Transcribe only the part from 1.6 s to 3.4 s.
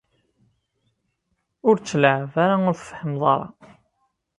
Ur tt-leɛɛeb ara ur tefhimeḍ